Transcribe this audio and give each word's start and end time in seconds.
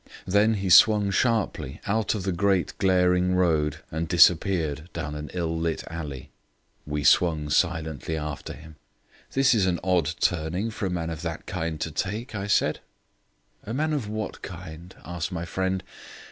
Then 0.25 0.55
he 0.55 0.71
swung 0.71 1.11
sharply 1.11 1.79
out 1.85 2.15
of 2.15 2.23
the 2.23 2.31
great 2.31 2.75
glaring 2.79 3.35
road 3.35 3.81
and 3.91 4.07
disappeared 4.07 4.89
down 4.93 5.13
an 5.13 5.29
ill 5.35 5.55
lit 5.55 5.83
alley. 5.91 6.31
We 6.87 7.03
swung 7.03 7.51
silently 7.51 8.17
after 8.17 8.53
him. 8.53 8.77
"This 9.33 9.53
is 9.53 9.67
an 9.67 9.79
odd 9.83 10.15
turning 10.19 10.71
for 10.71 10.87
a 10.87 10.89
man 10.89 11.11
of 11.11 11.21
that 11.21 11.45
kind 11.45 11.79
to 11.81 11.91
take," 11.91 12.33
I 12.33 12.47
said. 12.47 12.79
"A 13.63 13.75
man 13.75 13.93
of 13.93 14.09
what 14.09 14.41
kind?" 14.41 14.95
asked 15.05 15.31
my 15.31 15.45
friend. 15.45 15.83